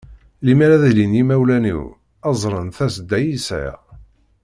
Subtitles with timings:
[0.45, 1.81] Lemmer ad ilin yimawlan-iw,
[2.27, 3.79] ad ẓren tasedda i yesɛiɣ.